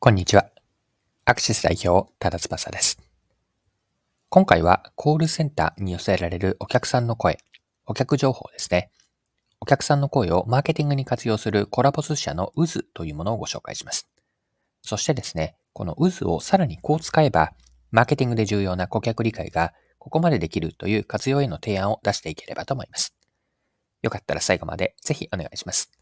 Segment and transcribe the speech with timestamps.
[0.00, 0.48] こんにちは。
[1.24, 3.00] アクシス代表、多田翼です。
[4.28, 7.38] 今回はコールセンターに寄せられるお客さんの声、
[7.84, 8.92] お客情報ですね。
[9.60, 14.08] お客さんの声をマーケティングに活用するコラボス社の渦というものをご紹介します。
[14.82, 17.50] そしてですね、この渦をさらにこう使えば、
[17.90, 23.16] マーケティングで重要な顧客理解がここまでできるという活用への提案を出していければと思います。
[24.02, 25.97] よかったら最後までぜひお願いします。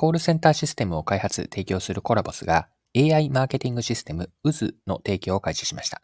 [0.00, 6.00] コールセンターシステムを開発、提供するコラボスが AI マーケティングシステム UZ の提供を開始しました。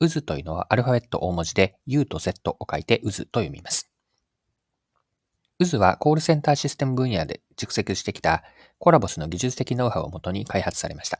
[0.00, 3.90] UZ というのはアルファベット大文字で U と Z を書いて UZ と読みます。
[5.60, 8.44] UZ はコールセンターシステム分野で蓄積してきた
[8.78, 11.18] コラボスの技術的ノウハウをもとに開発されました。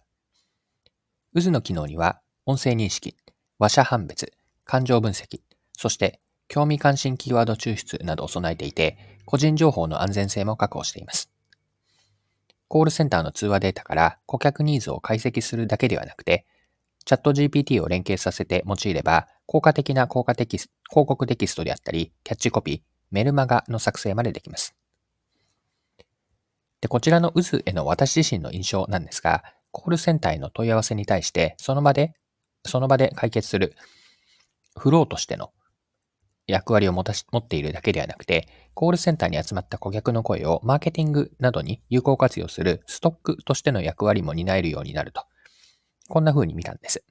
[1.35, 3.17] UZ の機能には音声認識、
[3.59, 4.33] 話者判別、
[4.65, 5.41] 感情分析、
[5.73, 11.33] そして興味関心キーワード抽出などを備えていて、個人情報の安全性も確保しています。
[12.69, 16.47] コールセンターの通話データから顧客ニーズを解析するだけではなくて、
[17.05, 22.81] チャット GPT を連携させて用いれば、効果的な効果的広告テキストであったり、キャッチコピー、
[23.13, 24.75] メルマガの作成までできます。
[26.81, 32.15] で、こちらの渦への私自身の印象なんですが、コールセンターへの問い合わせに対して、その場で、
[32.65, 33.77] その場で解決する
[34.77, 35.53] フローとしての
[36.47, 45.25] 役割を持たし持っているだけではなくて、コールセンターに集まった顧客の声をマーケティングなどに有効活用するストックとしての役割も担えるようになると。
[46.09, 47.05] こんな風に見たんです。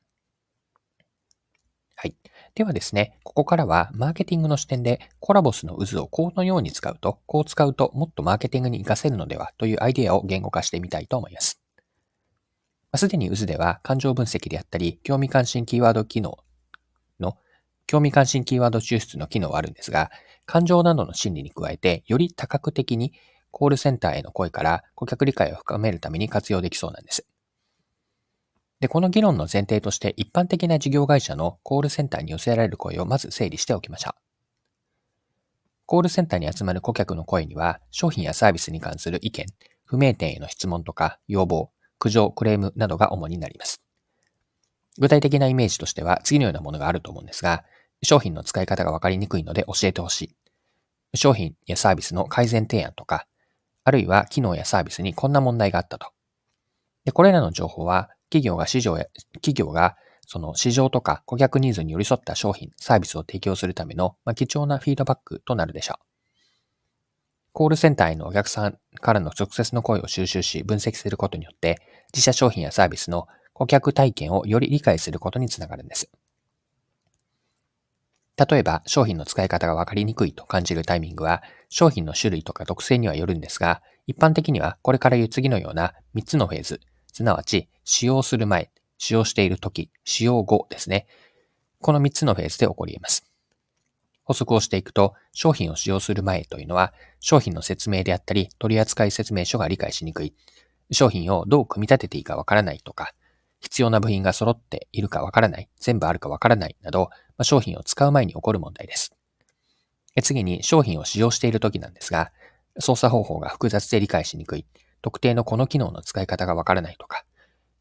[1.96, 2.16] はい。
[2.54, 11.62] ではですね、ここからはマーケティングの視点でコラボスの渦をこのように使うと、こう使うともっとマーケティングに活かせるのではというアイデアを言語化してみたいと思います。
[12.96, 16.38] すでに渦では感情分析であったり、興味関心キーワード機能
[17.88, 20.12] 興味関心キーワード抽出の機能はあるんですが、
[20.46, 23.14] 感情などの心理に加えて、より多角的に
[23.52, 27.26] コールセンターへの声から顧客理解を深めるために活用できそうなんです。
[28.80, 34.20] で、この議論の前提として一般的な事業会社のコールセンターに寄せられる声をまず整理しておきましょう。
[35.86, 39.46] コールセンターに集まる顧客の声には、商品やサービスに関する意見、
[39.86, 43.82] 不明点への質問とか要望、苦情、クレームなどが主になります。
[44.98, 47.64] 具体的なイメージとしては次のようなものがあると思うんですが、
[48.06, 50.36] 商品の使い方がわかりにくいので教えてほしい。
[51.18, 53.28] 商品やサービスの改善提案とか、
[53.84, 56.08] あるいは機能やサービスにこんな問題があったと。
[57.04, 59.06] で、これらの情報は企業が市場や、
[59.36, 59.96] 企業が
[60.28, 66.06] その市場とか顧客ニーズに寄り添った商品、サービスを提供するための、まあ、貴重なフィードバックとなるでしょう。
[67.54, 71.80] コールセンターへのお客さんからの直接の声を収集し分析することによって、
[72.14, 76.10] 自社商品やサービスの顧客体験をより理解することにつながるんです。
[78.38, 86.82] 例えば、商品の使い方がわかりにくいと感じるタイミングは、商品の種類とか特性にはよるんですが、一般的にはこれから言う次のような3つのフェーズ、
[87.12, 91.08] すなわち、使用する前、使用している時、使用後ですね。
[91.82, 93.26] この3つのフェーズで起こり得ます。
[94.24, 100.34] 補足をしていくと、商品を使用する前というのは、商品の説明であったり、取扱説明書が理解しにくい、
[100.92, 103.14] 商品をどう組み立てていいかわからないとか、
[103.66, 107.10] 必要な部品が揃っているかわからない、全部あるかわからないなど、ま
[107.40, 109.16] あ、商品を使う前に起こる問題です。
[110.22, 112.32] 次に商品を使用している時なんですが、
[112.80, 114.68] 操作方法が複雑で理解しにくい、
[115.02, 117.26] 特定のこの機能の使い方がわからないとか、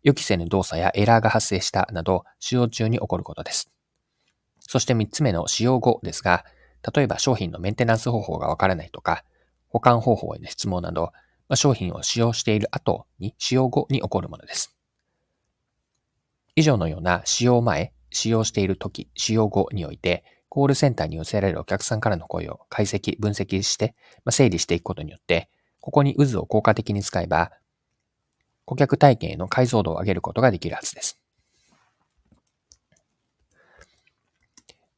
[0.03, 3.71] 予期せぬ動作やエラーが発生したなど、使用中に起こることです。
[4.61, 6.47] そして3つ目の使用後ですが、
[6.95, 9.23] 例えば商品のメンテナンス方法がわからないとか、
[9.69, 11.13] 保管方法への質問など、
[11.49, 14.74] まあ、商品を使用している後に、使用後に起こるものです。
[16.57, 23.95] 以上のような使用前、使用している時、使用後において、コールセンターに寄せられるお客さんからの声を解析、分析して、
[24.25, 25.49] まあ、整理していくことによって、
[25.81, 27.51] ここに渦を効果的に使えば、
[28.65, 31.21] 顧客体験への解像度を上げることができるはずです。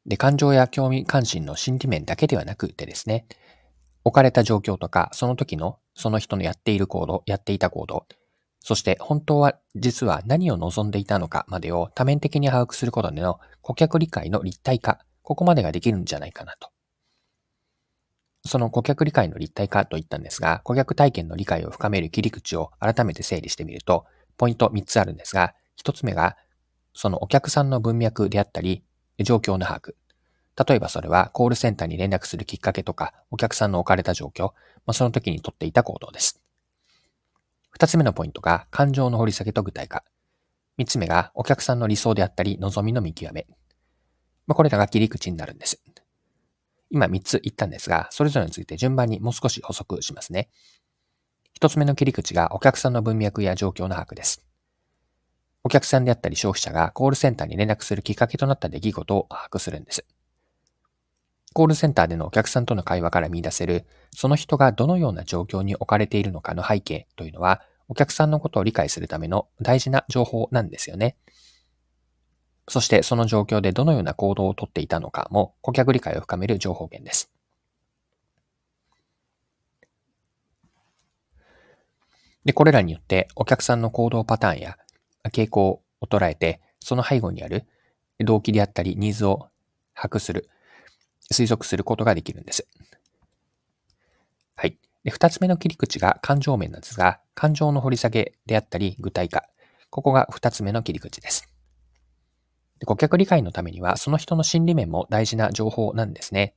[0.04, 3.26] で、感情や興味関心の心理面だけではなくてですね、
[4.04, 8.06] 置かれた状況とか、その時のその人のやっている行動、やっていた行動、
[8.66, 16.70] そして本当は実は何を望んでいたのかまでを多面的に把握することでの顧客理解の立体化、ここまでができるんじゃないかなと。
[18.44, 24.04] その顧客理解の立体化といったんですが、顧客体験の理解を深める切り口を改めて整理してみると、
[24.36, 26.36] ポイント3つあるんですが、1つ目が、
[26.92, 28.82] そのお客さんの文脈であったり、
[29.20, 29.94] 状況の把握。
[30.68, 34.52] 例えばそれはコールセンターに連絡するきっかけとか、お客さんの置かれた状況、ま
[34.86, 36.42] あ、その時にとっていた行動です。
[37.76, 40.02] 二つ目のポイントが感情の掘り下げと具体化。
[40.78, 43.46] 三つ目がお客さんの理想であったり望みの見極め。
[44.46, 45.78] まあ、これらが切り口になるんです。
[46.88, 50.48] 今三つ言ったんですが、それぞれについて順番にもう少し補足しますね。
[51.52, 54.42] 一つ目の切り口がお客さんの文脈や状況の把握です。
[55.62, 60.06] お客さんであったり消費者がコールセンターに連絡するきっかけとなった出来事を把握するんです。
[61.56, 71.16] コールセンターでのお客さんとの会話から見出せる、その人がどのような状況に置かれているのかの背景というのは、お客さんのことを理解するための大事な情報なんですよね。
[72.68, 77.32] そしてその状況でどのような行動をとっていたのかも顧客理解を深める情報源です。
[82.44, 84.76] で、これらによってお客さんの行動パターンや
[85.32, 87.64] 傾向を捉えて、その背後にある
[88.20, 89.48] 動機であったりニーズを
[89.94, 90.50] 把握する、
[91.32, 92.66] 推測することができるんです。
[94.56, 94.78] はい。
[95.04, 99.44] で、二つ目の切り口が感情面なんですが、感情の掘り下げであったり具体化。
[99.90, 101.48] ここが二つ目の切り口です。
[102.78, 106.54] で顧客理解のためには、その人の心理面も大事な情報なんですね。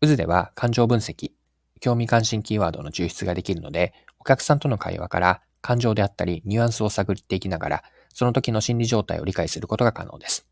[0.00, 1.32] 渦では感情分析、
[1.80, 10.46] 興味関心キーワードの抽出ができるので、お客さんとの会話から感情であったり、ニュアンスを探っていきながら、その時の心理状態を理解することが可能です。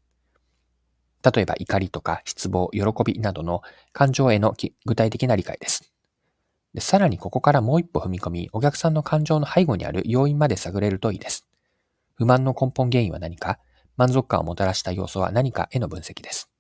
[1.23, 4.55] 例えば、怒りとか失望、喜びなどの感情への
[4.85, 5.93] 具体的な理解です。
[6.75, 11.47] でさらにここからもう一歩踏み込み、お客さんの感情の背後にある要因まで探れるといいです。
[12.15, 13.59] 不満の根本原因は何か、
[13.97, 16.51] 満足感をもたらした要素は何かへの分析です。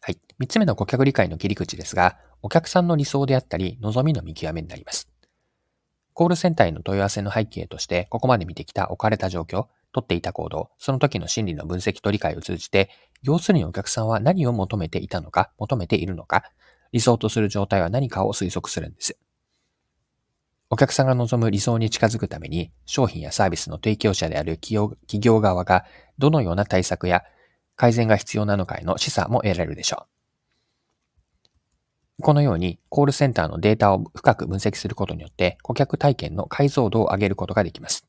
[0.00, 0.18] はい。
[0.38, 5.08] 三つ目の顧客理解の切り口ですが、お客さんの理想であったり、望みの見極めになります。
[6.14, 12.90] コールセンターへの問い合わせの背景として、ここまで見てきた置かれた状況、取っていた行動、その時の心理の分析と理解を通じて、
[13.22, 16.42] 要するにお客さんは何を求めていたのか、求めているのか、
[16.92, 19.16] 理想とする状態は何かを推測するんです。
[20.68, 25.84] お客さんが望む理想に近づくために、商品やサービスの提供者である企業企業側が
[26.18, 27.22] どのような対策や
[27.76, 30.06] 改善が必要なのかへの示唆も得られるでしょ
[32.18, 32.22] う。
[32.22, 38.06] このように、コールセンターのデータを深く分析することによって、顧客体験の解像度を上げることができます。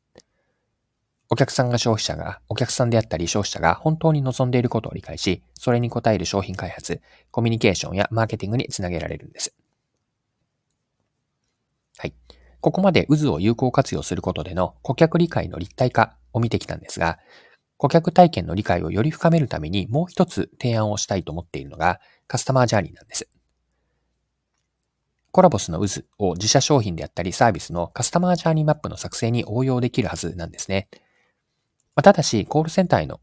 [1.29, 7.01] お客さんが消費者が、お客さんであったり消費者が本当に望んでいることを理解し、それに応える商品開発、
[7.31, 9.55] コミュニケーションやマーケティングにつなげられるんです。
[11.97, 12.13] はい。
[12.61, 17.17] ここまで渦を有効活用することでの顧客理解の立体化を見てきたんですが、
[17.77, 23.27] 顧客体験の理解をより深めるためにもう一つ提案をしたいと思っているのがカスタマージャーニーなんです。
[25.31, 30.87] コラボスの渦を自社商品であったりサービスのカスタマージャーニーマップの作成に応用できるはずなんですね。
[31.95, 33.21] まただし、コールセンターへの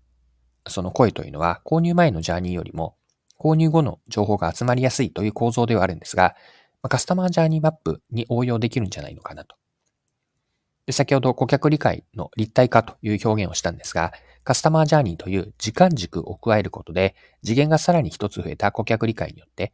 [0.67, 2.97] その声というのは購入前のジャーニーよりも
[3.39, 6.37] 購入後の情報が集まりやすいという構造ではあるんですが、
[6.89, 9.57] カスタマージャーニーマップに応用できるんじゃないのかなと。
[10.87, 14.13] で先ほど顧客理解の立体化という表現をしたんですが、
[14.45, 17.15] カスタマージャーニーという時間軸を加えることで、
[17.45, 19.73] 次元がさらに一つ増えた顧客理解によって、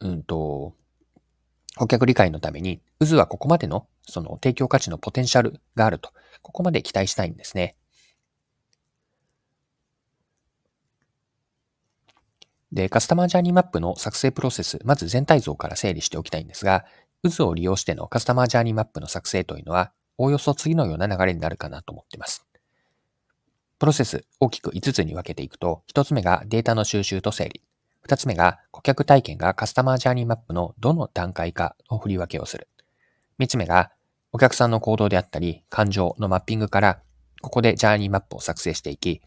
[0.00, 0.74] うんと、
[1.76, 6.10] 顧客理解のために、渦はここまでのその提供価値のポテンシャルがあると、
[6.42, 7.76] ここまで期待したいんですね。
[12.72, 16.84] で、カスタマージャーニーマップの作成プロセス、まず全体像から整理しておきたいんですが、
[17.22, 22.46] 渦を利用してのカスタマージャーニーマップの作成というのは、おおよそ次のような流れになるかなと思っています。
[23.78, 27.62] プロセス大きく5つに分けていくと、1つ目がデータの収集と整理。
[28.04, 32.68] 二つ目が、顧客体験がカスタマージャーニーマップのどの段階かの振り分けをする。
[33.38, 33.92] 三つ目が、
[34.30, 37.00] お客さんの行動であったり、感情のマッピングから、
[37.40, 39.22] ここでジャーニーマップを作成していき、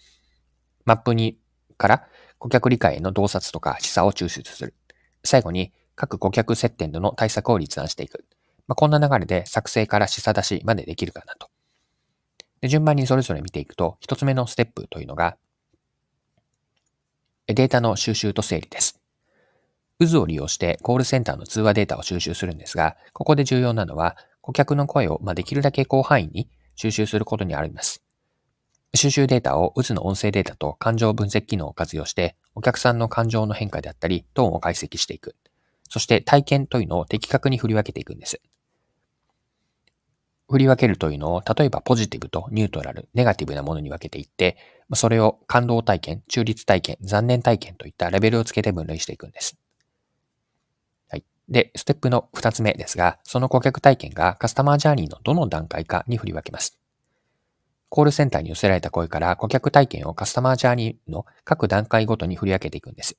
[0.85, 1.39] マップに、
[1.77, 2.07] から
[2.37, 4.75] 顧客理解への洞察とか示唆を抽出する。
[5.23, 8.25] 最後に、各顧客接点での対策を立案していく。
[8.67, 11.49] まあ、こんな流れで作成から示唆出しまでできるかなと。
[12.61, 15.35] で順番にそれぞれ見ていくと、一つ目のステップというのが、
[17.47, 18.99] データの収集と整理です。
[19.99, 28.03] 渦を利用してコールセンターの通話データを収集するんですが、ここで重要なのは、顧客の声を、できるだけ広範囲に収集することにあります。
[28.93, 35.35] 収集データを渦の音声データと感情分析機能を活用して、お客さんの感情の変化であったり、トーンを解析していく。
[35.89, 38.41] そして体験というのを的確に振り分けていくんです。
[40.49, 44.57] 振り分けるというのを、例えばポジティブとニュートラル、ネガティブなものに分けていって、
[44.93, 49.57] それを感動体験、中立体験、残念体験といったレベルをつけて分類していくんです。
[51.09, 51.25] はい。
[51.49, 56.79] で、ステップの二つ目ですが、その顧客体験がカスタマージャーニーのどの段階かに振り分けます。
[57.89, 63.17] コールセンターに寄せられた声から顧客体験をカスタマージャーニーの各段階ごとに振り分けていくんです。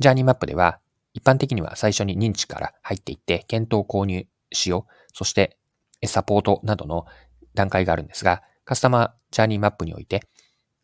[0.00, 0.80] ジャーニーマップでは、
[1.12, 5.57] 一般的には最初に認知から入っていって、検討購入、使用、そして
[6.06, 7.06] サポートなどの
[7.54, 10.22] 段階があるんですが、カスタマージャーニーマップにおいて、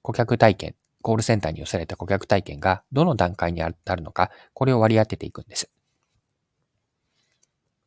[0.02, 5.70] 顧客体験、コールセンターに寄せられた顧客体験がどの段階にあるのか、これを割り当てていくんです。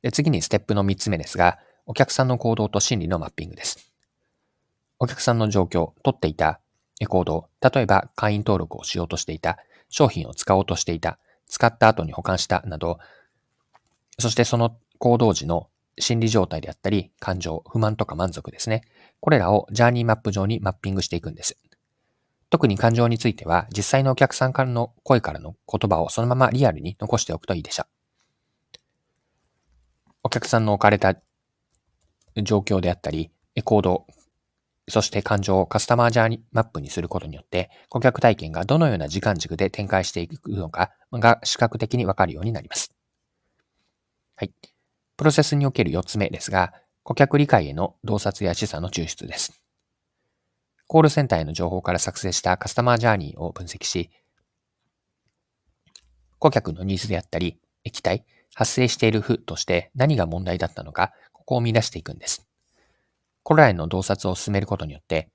[0.02, 3.92] で次にステップの3つ目ですが、お客さんの行動と心理のマッピングです。
[5.00, 6.60] お客さんの状況、取っていた
[7.08, 9.58] 行動、例えば会員登録をしようとしていた、
[9.90, 13.00] 商品を使おうとしていた、使った後に保管したなど、
[14.20, 18.82] そしてその行動時の心理状態であったり、感情、不満とか満足ですね。
[19.20, 21.58] これらをジャーニーマップ上にマッピングしていくんです。
[22.50, 27.88] 特に感情については、実際のお客さんからの声からの言葉をそのままリアルに残しておくといいでしょう。
[30.24, 31.16] お客さんの置かれた
[32.36, 33.32] 状況であったり、
[33.64, 34.08] 行動、
[34.90, 42.94] そして感情をカスタマージャーニーマップにすることによって、顧客体験がどのような時間軸で展開していくのかが視覚的にわかるようになります。
[44.36, 44.54] はい。
[45.18, 49.62] プロセスにおける4つ目ですが、顧客理解への洞察や示唆の抽出です。
[50.86, 54.12] コールセンターへの情報から作成したカスタマージャーニーを分析し、
[56.38, 62.48] 顧客のニーズであったり、液体、発生している負として何が問題だったのか、ここを見出していくんです。
[63.44, 65.30] これらへの洞察を進めることによって、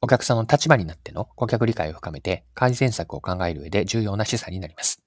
[0.00, 5.01] お客さんの立場になっての顧客理解を深めて改善策を考える上で重要な示唆になります。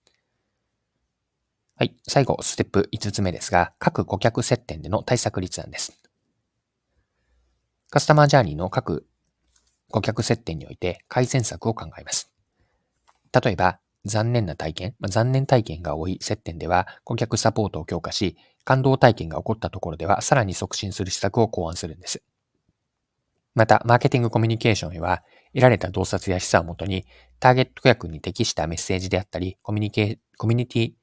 [1.77, 1.94] はい。
[2.08, 6.00] 最後、ステップ5つ目ですが、各顧客接点での対策立案です。
[7.89, 9.05] カスタマージャーニーの各
[9.91, 12.32] 顧客接点において改善策を考えます。
[13.44, 22.24] 例えば、残念な体験、ま、残念体験が多い接点では顧客サポートを強化し、感動体験が起こったところではさらに促進する施策を考案するんです。
[23.53, 27.05] また、マーケティングコミュニケーションへは、得られた洞察や示唆をもとに、
[27.39, 30.94] ターゲット顧客に適したメッセージであったり、コミュニケコミュニティ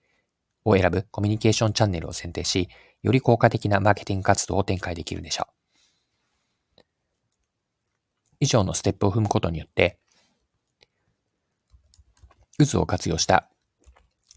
[0.64, 2.68] を選ぶコミュニケーションチャンネルを選定し、
[3.02, 5.62] より効果的なマーケティング活動を展開できるでしょう。
[8.40, 9.98] 以上のステップを踏むことによって、
[12.58, 13.48] 渦を活用した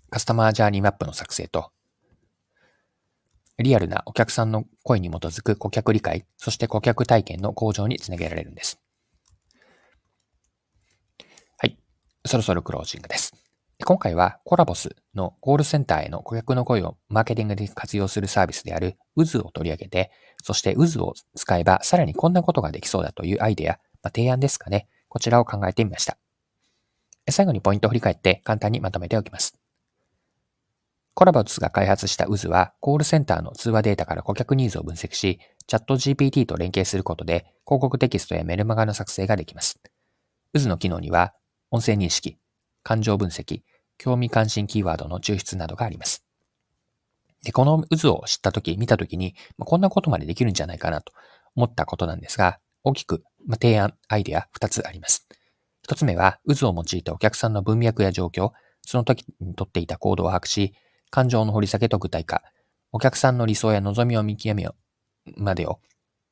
[0.10, 1.72] カスタマージャーニーマップの作成と、
[3.58, 8.80] リアルなお客さんの声に基づく顧客理解、そして顧客体験の向上につなげられるんです。
[11.58, 11.78] はい。
[12.26, 13.45] そろそろクロージングです。
[13.84, 24.88] 今回はコラボスのコールセンターへの顧客の声をマーケティングで活用するサービスである渦を取り上げて、そして渦を使えばさらにこんなことができそうだというアイデア、まあ、提案ですかね。
[25.10, 26.18] こちらを考えてみました。
[27.30, 29.60] 最後にポイントを振り返って簡単にまとめておきます。
[31.16, 39.80] コラボスが開発した渦は、コールセンターの通話データから顧客ニーズを分析し、チャット GPT と連携することで、広告テキストやメルマガの作成ができます。
[40.54, 41.34] 渦の機能には、
[41.72, 42.38] 音声認識、
[42.86, 43.64] 感情分析、
[43.98, 46.24] 興味関心キーワードの抽出などがあります。
[47.44, 51.12] で、この渦を知ったとき、見たときに、まあ、こんなことまでできるんじゃないかなと
[51.56, 55.28] 思ったことなんですが、大きく、まあ、提案、アイデア2つあります。
[55.88, 58.52] 1つ目は、渦を用いたお客さんの文脈や状況、
[58.84, 60.76] その時にとっていた行動を把握し、
[61.10, 62.44] 感情の掘り下げと具体化、
[62.92, 64.76] お客さんの理想や望みを見極めよ、
[65.38, 65.80] までを、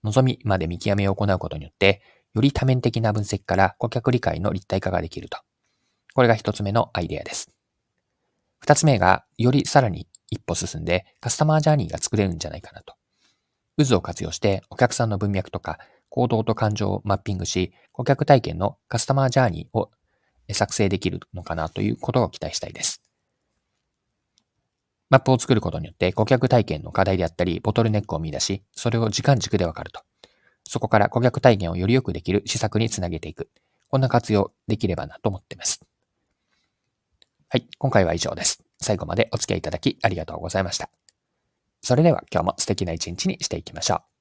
[0.04, 2.04] 望みまで見極めを行うことによって、
[2.36, 5.40] より多面的な分析から顧客理解の立体化ができると。
[6.14, 7.50] これが一つ目のアイデアです。
[8.60, 12.96] 二つ目が、よりさらに一歩進んでカスタマージャーニーが作れるんじゃないかなと。
[13.78, 15.80] 渦を活用してお客さんの文脈とか
[16.10, 19.92] 行動と感情をマッピングし、顧客体験のカスタマージャーニーを
[20.52, 23.02] 作成できるのかなということを期待したいです。
[25.10, 30.02] マップを作ることによって顧客体験の課題であったり、ボトルネックを見出し、それを時間軸でわかると。
[30.64, 33.50] そこから顧客体験をより良くできる施策につなげていく。
[33.90, 35.83] こんな活用できればなと思っています。
[37.54, 38.64] はい、今回は以上です。
[38.82, 40.90] 最後までお付き合いいただきありがとうございました。
[41.84, 44.13] それでは今日も素敵な一日にしていきましょう。